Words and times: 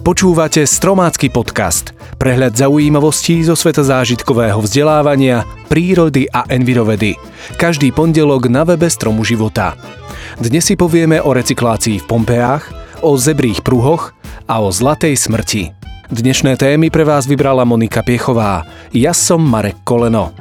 Počúvate 0.00 0.64
Stromácky 0.64 1.28
podcast, 1.28 1.92
prehľad 2.16 2.56
zaujímavostí 2.56 3.44
zo 3.44 3.52
sveta 3.52 3.84
zážitkového 3.84 4.56
vzdelávania, 4.64 5.44
prírody 5.68 6.24
a 6.32 6.48
envirovedy. 6.48 7.20
Každý 7.60 7.92
pondelok 7.92 8.48
na 8.48 8.64
webe 8.64 8.88
Stromu 8.88 9.28
života. 9.28 9.76
Dnes 10.40 10.64
si 10.64 10.80
povieme 10.80 11.20
o 11.20 11.36
recyklácii 11.36 12.00
v 12.00 12.08
Pompeách, 12.08 12.64
o 13.04 13.12
zebrých 13.20 13.60
pruhoch 13.60 14.16
a 14.48 14.64
o 14.64 14.72
zlatej 14.72 15.20
smrti. 15.20 15.76
Dnešné 16.08 16.56
témy 16.56 16.88
pre 16.88 17.04
vás 17.04 17.28
vybrala 17.28 17.68
Monika 17.68 18.00
Piechová. 18.00 18.64
Ja 18.96 19.12
som 19.12 19.44
Marek 19.44 19.84
Koleno. 19.84 20.32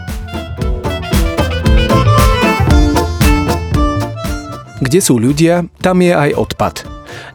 Kde 4.79 4.99
sú 5.03 5.19
ľudia, 5.19 5.67
tam 5.83 5.99
je 5.99 6.15
aj 6.15 6.31
odpad– 6.39 6.75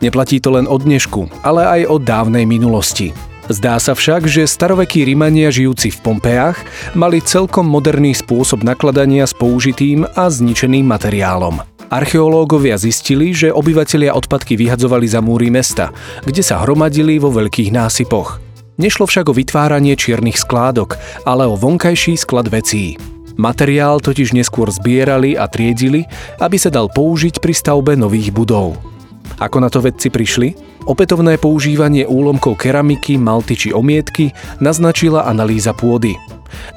Neplatí 0.05 0.37
to 0.37 0.53
len 0.53 0.69
od 0.69 0.85
dnešku, 0.85 1.41
ale 1.41 1.65
aj 1.65 1.89
od 1.89 2.05
dávnej 2.05 2.45
minulosti. 2.45 3.17
Zdá 3.49 3.81
sa 3.81 3.97
však, 3.97 4.29
že 4.29 4.45
starovekí 4.45 5.01
Rimania 5.09 5.49
žijúci 5.49 5.97
v 5.97 6.01
Pompeách 6.05 6.61
mali 6.93 7.25
celkom 7.25 7.65
moderný 7.65 8.13
spôsob 8.13 8.61
nakladania 8.69 9.25
s 9.25 9.33
použitým 9.33 10.05
a 10.05 10.29
zničeným 10.29 10.85
materiálom. 10.85 11.65
Archeológovia 11.89 12.77
zistili, 12.77 13.33
že 13.33 13.49
obyvatelia 13.49 14.13
odpadky 14.13 14.61
vyhadzovali 14.61 15.09
za 15.09 15.25
múry 15.25 15.49
mesta, 15.49 15.89
kde 16.29 16.45
sa 16.45 16.61
hromadili 16.61 17.17
vo 17.17 17.33
veľkých 17.33 17.73
násypoch. 17.73 18.45
Nešlo 18.77 19.09
však 19.09 19.33
o 19.33 19.37
vytváranie 19.37 19.97
čiernych 19.97 20.37
skládok, 20.37 21.01
ale 21.25 21.49
o 21.49 21.57
vonkajší 21.57 22.21
sklad 22.21 22.53
vecí. 22.53 23.01
Materiál 23.41 24.05
totiž 24.05 24.37
neskôr 24.37 24.69
zbierali 24.69 25.33
a 25.33 25.49
triedili, 25.49 26.05
aby 26.45 26.61
sa 26.61 26.69
dal 26.69 26.93
použiť 26.93 27.41
pri 27.41 27.57
stavbe 27.57 27.97
nových 27.97 28.37
budov. 28.37 28.94
Ako 29.43 29.59
na 29.59 29.73
to 29.73 29.83
vedci 29.83 30.11
prišli? 30.11 30.55
Opätovné 30.85 31.41
používanie 31.41 32.05
úlomkov 32.05 32.61
keramiky, 32.61 33.17
malty 33.17 33.57
či 33.57 33.69
omietky 33.73 34.31
naznačila 34.61 35.25
analýza 35.25 35.73
pôdy. 35.73 36.13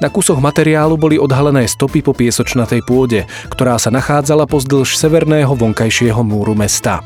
Na 0.02 0.10
kusoch 0.10 0.42
materiálu 0.42 0.98
boli 0.98 1.20
odhalené 1.20 1.68
stopy 1.70 2.02
po 2.02 2.10
piesočnatej 2.16 2.82
pôde, 2.82 3.28
ktorá 3.52 3.78
sa 3.78 3.94
nachádzala 3.94 4.48
pozdĺž 4.50 4.98
severného 4.98 5.54
vonkajšieho 5.54 6.22
múru 6.26 6.56
mesta. 6.58 7.04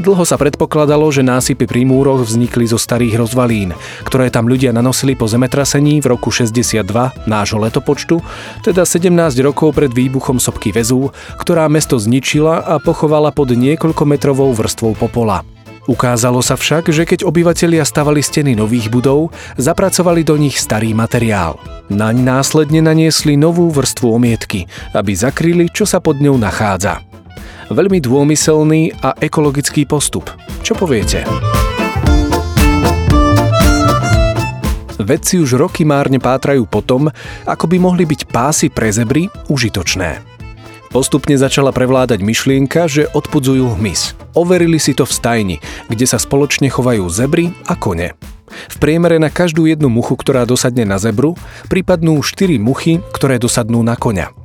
Dlho 0.00 0.24
sa 0.24 0.40
predpokladalo, 0.40 1.12
že 1.12 1.20
násypy 1.20 1.68
pri 1.68 1.84
múroch 1.84 2.24
vznikli 2.24 2.64
zo 2.64 2.80
starých 2.80 3.20
rozvalín, 3.20 3.76
ktoré 4.08 4.32
tam 4.32 4.48
ľudia 4.48 4.72
nanosili 4.72 5.12
po 5.12 5.28
zemetrasení 5.28 6.00
v 6.00 6.16
roku 6.16 6.32
62 6.32 6.80
nášho 7.28 7.60
letopočtu, 7.60 8.16
teda 8.64 8.88
17 8.88 9.12
rokov 9.44 9.76
pred 9.76 9.92
výbuchom 9.92 10.40
sopky 10.40 10.72
väzú, 10.72 11.12
ktorá 11.36 11.68
mesto 11.68 12.00
zničila 12.00 12.64
a 12.64 12.80
pochovala 12.80 13.28
pod 13.28 13.52
niekoľkometrovou 13.52 14.56
vrstvou 14.56 14.96
popola. 14.96 15.44
Ukázalo 15.84 16.40
sa 16.40 16.56
však, 16.56 16.88
že 16.88 17.04
keď 17.04 17.28
obyvatelia 17.28 17.84
stavali 17.84 18.24
steny 18.24 18.56
nových 18.56 18.88
budov, 18.88 19.36
zapracovali 19.60 20.24
do 20.24 20.40
nich 20.40 20.56
starý 20.56 20.96
materiál. 20.96 21.60
Naň 21.92 22.24
následne 22.24 22.80
naniesli 22.80 23.36
novú 23.36 23.68
vrstvu 23.68 24.16
omietky, 24.16 24.64
aby 24.96 25.12
zakryli, 25.12 25.68
čo 25.68 25.84
sa 25.84 26.00
pod 26.00 26.24
ňou 26.24 26.40
nachádza. 26.40 27.09
Veľmi 27.70 28.02
dômyselný 28.02 28.98
a 28.98 29.14
ekologický 29.14 29.86
postup. 29.86 30.26
Čo 30.66 30.74
poviete? 30.74 31.22
Vedci 34.98 35.38
už 35.38 35.54
roky 35.54 35.86
márne 35.86 36.18
pátrajú 36.18 36.66
po 36.66 36.82
tom, 36.82 37.14
ako 37.46 37.64
by 37.70 37.78
mohli 37.78 38.10
byť 38.10 38.26
pásy 38.26 38.74
pre 38.74 38.90
zebry 38.90 39.30
užitočné. 39.46 40.18
Postupne 40.90 41.38
začala 41.38 41.70
prevládať 41.70 42.18
myšlienka, 42.26 42.90
že 42.90 43.06
odpudzujú 43.06 43.78
hmyz. 43.78 44.18
Overili 44.34 44.82
si 44.82 44.90
to 44.90 45.06
v 45.06 45.14
stajni, 45.14 45.56
kde 45.86 46.10
sa 46.10 46.18
spoločne 46.18 46.66
chovajú 46.66 47.06
zebry 47.06 47.54
a 47.70 47.78
kone. 47.78 48.18
V 48.50 48.76
priemere 48.82 49.22
na 49.22 49.30
každú 49.30 49.70
jednu 49.70 49.86
muchu, 49.86 50.18
ktorá 50.18 50.42
dosadne 50.42 50.82
na 50.82 50.98
zebru, 50.98 51.38
pripadnú 51.70 52.18
4 52.18 52.58
muchy, 52.58 52.98
ktoré 53.14 53.38
dosadnú 53.38 53.78
na 53.86 53.94
koňa. 53.94 54.39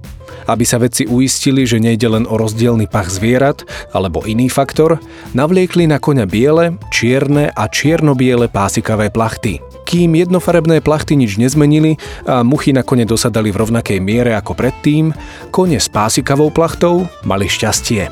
Aby 0.46 0.66
sa 0.66 0.78
vedci 0.78 1.10
uistili, 1.10 1.66
že 1.66 1.82
nejde 1.82 2.06
len 2.06 2.30
o 2.30 2.38
rozdielny 2.38 2.86
pach 2.86 3.10
zvierat 3.10 3.66
alebo 3.92 4.22
iný 4.30 4.50
faktor, 4.50 5.02
navliekli 5.34 5.90
na 5.90 5.98
koňa 5.98 6.30
biele, 6.30 6.78
čierne 6.94 7.50
a 7.50 7.66
čierno-biele 7.66 8.46
pásikavé 8.50 9.10
plachty. 9.10 9.58
Kým 9.86 10.18
jednofarebné 10.18 10.82
plachty 10.82 11.18
nič 11.18 11.38
nezmenili 11.42 11.98
a 12.26 12.42
muchy 12.46 12.74
na 12.74 12.86
kone 12.86 13.06
dosadali 13.06 13.50
v 13.50 13.62
rovnakej 13.66 14.00
miere 14.02 14.34
ako 14.38 14.54
predtým, 14.58 15.14
kone 15.50 15.78
s 15.78 15.90
pásikavou 15.90 16.54
plachtou 16.54 17.10
mali 17.26 17.50
šťastie. 17.50 18.10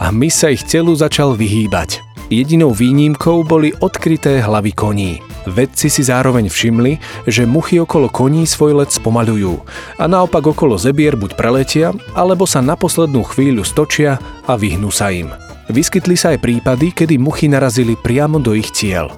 A 0.00 0.08
my 0.12 0.28
sa 0.32 0.52
ich 0.52 0.64
celu 0.64 0.92
začal 0.96 1.36
vyhýbať. 1.36 2.00
Jedinou 2.32 2.72
výnimkou 2.72 3.44
boli 3.44 3.76
odkryté 3.76 4.40
hlavy 4.40 4.72
koní. 4.72 5.31
Vedci 5.42 5.90
si 5.90 6.06
zároveň 6.06 6.46
všimli, 6.46 7.02
že 7.26 7.48
muchy 7.48 7.82
okolo 7.82 8.06
koní 8.06 8.46
svoj 8.46 8.84
let 8.84 8.90
spomalujú 8.94 9.58
a 9.98 10.04
naopak 10.06 10.54
okolo 10.54 10.78
zebier 10.78 11.18
buď 11.18 11.34
preletia, 11.34 11.88
alebo 12.14 12.46
sa 12.46 12.62
na 12.62 12.78
poslednú 12.78 13.26
chvíľu 13.26 13.66
stočia 13.66 14.22
a 14.46 14.54
vyhnú 14.54 14.94
sa 14.94 15.10
im. 15.10 15.34
Vyskytli 15.66 16.14
sa 16.14 16.34
aj 16.34 16.42
prípady, 16.42 16.94
kedy 16.94 17.18
muchy 17.18 17.50
narazili 17.50 17.98
priamo 17.98 18.38
do 18.38 18.54
ich 18.54 18.70
cieľ. 18.70 19.10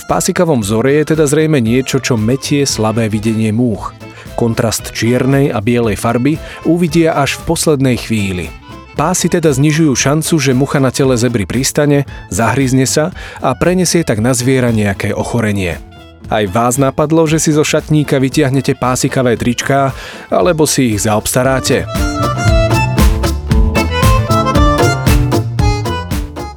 V 0.00 0.04
pásikavom 0.08 0.64
vzore 0.64 1.00
je 1.00 1.16
teda 1.16 1.24
zrejme 1.28 1.60
niečo, 1.60 2.00
čo 2.00 2.16
metie 2.16 2.64
slabé 2.64 3.08
videnie 3.08 3.52
múch. 3.52 3.92
Kontrast 4.34 4.92
čiernej 4.92 5.52
a 5.52 5.60
bielej 5.60 5.96
farby 6.00 6.40
uvidia 6.64 7.14
až 7.16 7.40
v 7.40 7.54
poslednej 7.54 7.96
chvíli– 8.00 8.48
Pásy 8.94 9.26
teda 9.26 9.50
znižujú 9.50 9.90
šancu, 9.90 10.38
že 10.38 10.54
mucha 10.54 10.78
na 10.78 10.94
tele 10.94 11.18
zebry 11.18 11.50
pristane, 11.50 12.06
zahryzne 12.30 12.86
sa 12.86 13.10
a 13.42 13.50
prenesie 13.58 14.06
tak 14.06 14.22
na 14.22 14.30
zviera 14.30 14.70
nejaké 14.70 15.10
ochorenie. 15.10 15.82
Aj 16.30 16.46
vás 16.46 16.78
napadlo, 16.78 17.26
že 17.26 17.42
si 17.42 17.50
zo 17.50 17.66
šatníka 17.66 18.22
vytiahnete 18.22 18.78
pásikavé 18.78 19.34
tričká, 19.34 19.90
alebo 20.30 20.64
si 20.64 20.94
ich 20.94 21.04
zaobstaráte? 21.04 21.84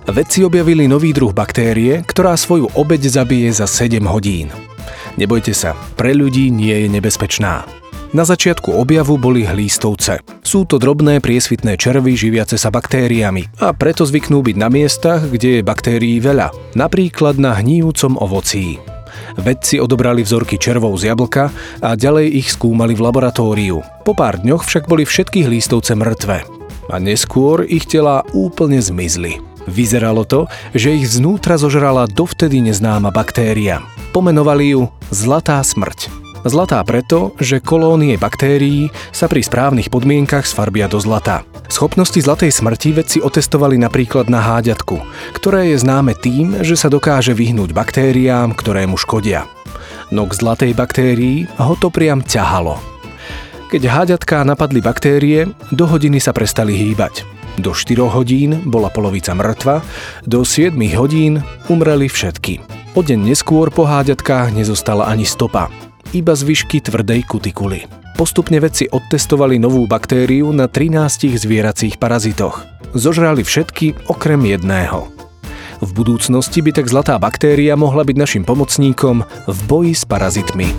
Vedci 0.08 0.42
objavili 0.42 0.88
nový 0.88 1.14
druh 1.14 1.36
baktérie, 1.36 2.02
ktorá 2.06 2.34
svoju 2.38 2.74
obeď 2.74 3.22
zabije 3.22 3.50
za 3.54 3.68
7 3.69 4.02
hodín. 4.08 4.50
Nebojte 5.18 5.52
sa, 5.52 5.74
pre 5.98 6.14
ľudí 6.14 6.54
nie 6.54 6.86
je 6.86 6.88
nebezpečná. 6.90 7.66
Na 8.17 8.25
začiatku 8.25 8.73
objavu 8.73 9.22
boli 9.22 9.45
hlístovce. 9.45 10.25
Sú 10.41 10.66
to 10.66 10.81
drobné 10.81 11.22
priesvitné 11.22 11.78
červy 11.78 12.17
živiace 12.17 12.57
sa 12.57 12.73
baktériami 12.73 13.61
a 13.61 13.78
preto 13.78 14.09
zvyknú 14.09 14.41
byť 14.41 14.57
na 14.57 14.73
miestach, 14.73 15.29
kde 15.29 15.61
je 15.61 15.61
baktérií 15.61 16.17
veľa, 16.17 16.50
napríklad 16.73 17.38
na 17.38 17.53
hníjúcom 17.53 18.17
ovocí. 18.17 18.81
Vedci 19.38 19.77
odobrali 19.77 20.25
vzorky 20.25 20.57
červov 20.57 20.97
z 20.97 21.13
jablka 21.13 21.53
a 21.77 21.94
ďalej 21.94 22.41
ich 22.41 22.50
skúmali 22.57 22.97
v 22.97 23.06
laboratóriu. 23.06 23.85
Po 24.01 24.17
pár 24.17 24.41
dňoch 24.41 24.66
však 24.66 24.89
boli 24.89 25.06
všetky 25.06 25.45
hlístovce 25.45 25.94
mŕtve. 25.94 26.41
A 26.89 26.97
neskôr 26.97 27.69
ich 27.69 27.85
tela 27.85 28.25
úplne 28.33 28.81
zmizli. 28.81 29.38
Vyzeralo 29.69 30.25
to, 30.25 30.50
že 30.73 30.97
ich 30.97 31.06
znútra 31.06 31.61
zožrala 31.61 32.09
dovtedy 32.09 32.66
neznáma 32.66 33.13
baktéria. 33.13 33.85
Pomenovali 34.09 34.73
ju 34.73 34.89
Zlatá 35.13 35.61
smrť. 35.61 36.16
Zlatá 36.47 36.80
preto, 36.88 37.35
že 37.44 37.59
kolónie 37.59 38.16
baktérií 38.16 38.88
sa 39.12 39.28
pri 39.28 39.44
správnych 39.44 39.91
podmienkach 39.91 40.47
sfarbia 40.47 40.88
do 40.88 40.96
zlata. 40.96 41.44
Schopnosti 41.68 42.16
zlatej 42.16 42.56
smrti 42.56 42.96
vedci 42.96 43.18
otestovali 43.19 43.75
napríklad 43.75 44.31
na 44.31 44.40
háďatku, 44.40 44.96
ktoré 45.36 45.75
je 45.75 45.84
známe 45.84 46.16
tým, 46.16 46.63
že 46.63 46.80
sa 46.80 46.88
dokáže 46.88 47.36
vyhnúť 47.36 47.75
baktériám, 47.75 48.56
ktoré 48.56 48.88
mu 48.88 48.96
škodia. 48.96 49.44
No 50.07 50.24
k 50.24 50.40
zlatej 50.40 50.72
baktérii 50.72 51.52
ho 51.59 51.75
to 51.75 51.91
priam 51.91 52.24
ťahalo. 52.24 52.80
Keď 53.68 53.84
háďatká 53.84 54.47
napadli 54.47 54.80
baktérie, 54.80 55.52
do 55.75 55.84
hodiny 55.84 56.24
sa 56.24 56.31
prestali 56.31 56.80
hýbať. 56.80 57.28
Do 57.59 57.75
4 57.75 58.07
hodín 58.07 58.63
bola 58.63 58.88
polovica 58.88 59.36
mŕtva, 59.36 59.83
do 60.24 60.48
7 60.48 60.71
hodín 60.95 61.44
umreli 61.68 62.07
všetky. 62.07 62.63
O 62.95 63.04
deň 63.04 63.36
neskôr 63.36 63.68
po 63.68 63.83
háďatkách 63.83 64.56
nezostala 64.56 65.12
ani 65.12 65.27
stopa 65.27 65.68
iba 66.15 66.33
zvyšky 66.36 66.80
tvrdej 66.83 67.27
kutikuly. 67.27 67.88
Postupne 68.15 68.57
vedci 68.57 68.89
odtestovali 68.89 69.62
novú 69.62 69.86
baktériu 69.86 70.50
na 70.50 70.65
13 70.65 71.38
zvieracích 71.38 72.01
parazitoch. 72.01 72.65
Zožrali 72.98 73.45
všetky 73.45 74.09
okrem 74.09 74.42
jedného. 74.48 75.12
V 75.77 75.89
budúcnosti 75.94 76.65
by 76.65 76.71
tak 76.74 76.89
zlatá 76.89 77.21
baktéria 77.21 77.77
mohla 77.77 78.01
byť 78.01 78.18
našim 78.18 78.44
pomocníkom 78.48 79.21
v 79.45 79.59
boji 79.69 79.94
s 79.94 80.04
parazitmi. 80.09 80.74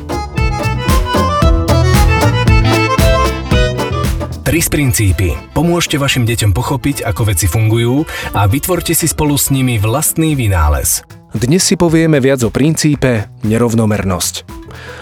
Tri 4.42 4.64
princípy. 4.64 5.36
Pomôžte 5.52 6.00
vašim 6.00 6.24
deťom 6.24 6.56
pochopiť, 6.56 7.04
ako 7.04 7.22
veci 7.28 7.44
fungujú 7.44 8.02
a 8.32 8.48
vytvorte 8.48 8.96
si 8.96 9.04
spolu 9.04 9.36
s 9.36 9.52
nimi 9.52 9.76
vlastný 9.76 10.32
vynález. 10.32 11.04
Dnes 11.36 11.60
si 11.60 11.76
povieme 11.76 12.16
viac 12.16 12.40
o 12.42 12.48
princípe 12.48 13.28
nerovnomernosť. 13.44 14.57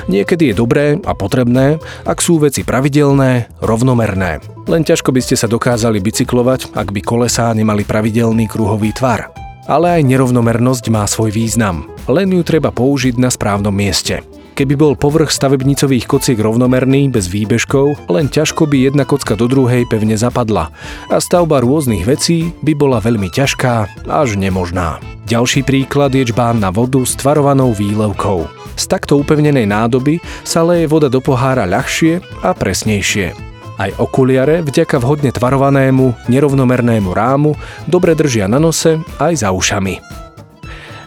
Niekedy 0.06 0.54
je 0.54 0.54
dobré 0.54 0.86
a 1.02 1.12
potrebné, 1.18 1.82
ak 2.06 2.22
sú 2.22 2.38
veci 2.38 2.62
pravidelné, 2.62 3.50
rovnomerné. 3.58 4.38
Len 4.70 4.82
ťažko 4.86 5.10
by 5.10 5.20
ste 5.22 5.34
sa 5.34 5.50
dokázali 5.50 5.98
bicyklovať, 5.98 6.78
ak 6.78 6.94
by 6.94 7.00
kolesá 7.02 7.50
nemali 7.50 7.82
pravidelný 7.82 8.46
kruhový 8.46 8.94
tvar. 8.94 9.34
Ale 9.66 9.98
aj 9.98 10.06
nerovnomernosť 10.06 10.84
má 10.94 11.02
svoj 11.10 11.34
význam. 11.34 11.90
len 12.06 12.30
ju 12.30 12.46
treba 12.46 12.70
použiť 12.70 13.18
na 13.18 13.34
správnom 13.34 13.74
mieste. 13.74 14.22
Keby 14.56 14.72
bol 14.72 14.94
povrch 14.96 15.28
stavebnicových 15.34 16.08
kociek 16.08 16.40
rovnomerný, 16.40 17.12
bez 17.12 17.28
výbežkov, 17.28 18.08
len 18.08 18.32
ťažko 18.32 18.64
by 18.64 18.88
jedna 18.88 19.04
kocka 19.04 19.36
do 19.36 19.50
druhej 19.50 19.84
pevne 19.84 20.16
zapadla 20.16 20.72
a 21.12 21.20
stavba 21.20 21.60
rôznych 21.60 22.08
vecí 22.08 22.56
by 22.64 22.72
bola 22.72 22.96
veľmi 23.02 23.28
ťažká 23.28 24.06
až 24.08 24.40
nemožná. 24.40 24.96
Ďalší 25.28 25.60
príklad 25.60 26.16
je 26.16 26.30
čbán 26.32 26.62
na 26.62 26.72
vodu 26.72 27.04
s 27.04 27.18
tvarovanou 27.20 27.76
výlevkou. 27.76 28.55
Z 28.76 28.84
takto 28.92 29.16
upevnenej 29.16 29.64
nádoby 29.64 30.20
sa 30.44 30.62
leje 30.62 30.86
voda 30.86 31.08
do 31.08 31.24
pohára 31.24 31.64
ľahšie 31.64 32.20
a 32.44 32.52
presnejšie. 32.52 33.32
Aj 33.76 33.92
okuliare, 34.00 34.64
vďaka 34.64 34.96
vhodne 35.00 35.28
tvarovanému, 35.32 36.28
nerovnomernému 36.32 37.12
rámu, 37.12 37.56
dobre 37.84 38.16
držia 38.16 38.48
na 38.48 38.56
nose 38.56 39.00
aj 39.20 39.32
za 39.44 39.52
ušami. 39.52 40.00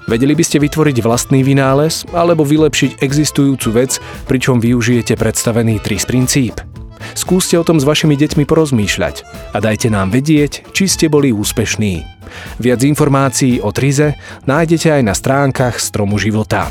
Vedeli 0.09 0.33
by 0.33 0.41
ste 0.41 0.57
vytvoriť 0.57 1.05
vlastný 1.05 1.45
vynález 1.45 2.01
alebo 2.13 2.41
vylepšiť 2.41 3.05
existujúcu 3.05 3.69
vec, 3.77 4.01
pričom 4.25 4.57
využijete 4.57 5.13
predstavený 5.13 5.77
TRIS 5.85 6.09
princíp? 6.09 6.57
Skúste 7.13 7.57
o 7.57 7.63
tom 7.65 7.77
s 7.77 7.85
vašimi 7.85 8.17
deťmi 8.17 8.43
porozmýšľať 8.49 9.15
a 9.53 9.57
dajte 9.61 9.93
nám 9.93 10.09
vedieť, 10.09 10.65
či 10.73 10.89
ste 10.89 11.13
boli 11.13 11.29
úspešní. 11.29 12.05
Viac 12.61 12.81
informácií 12.85 13.61
o 13.61 13.69
TRIZE 13.69 14.17
nájdete 14.45 14.97
aj 14.97 15.01
na 15.05 15.13
stránkach 15.13 15.77
Stromu 15.77 16.17
života. 16.21 16.69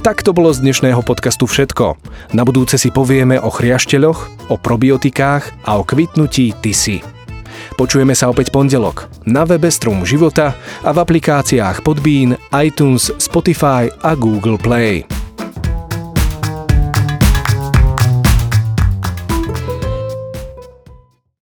Tak 0.00 0.24
to 0.24 0.32
bolo 0.32 0.48
z 0.48 0.64
dnešného 0.64 1.04
podcastu 1.04 1.44
všetko. 1.44 2.00
Na 2.32 2.40
budúce 2.48 2.80
si 2.80 2.88
povieme 2.88 3.36
o 3.36 3.52
chriašteľoch, 3.52 4.48
o 4.48 4.56
probiotikách 4.56 5.68
a 5.68 5.76
o 5.76 5.84
kvitnutí 5.84 6.56
tisy. 6.56 7.04
Počujeme 7.76 8.16
sa 8.16 8.32
opäť 8.32 8.48
pondelok 8.48 9.12
na 9.28 9.44
webe 9.44 9.68
Strom 9.68 10.08
života 10.08 10.56
a 10.80 10.90
v 10.96 11.04
aplikáciách 11.04 11.84
Podbean, 11.84 12.32
iTunes, 12.64 13.12
Spotify 13.20 13.92
a 14.00 14.16
Google 14.16 14.56
Play. 14.56 15.19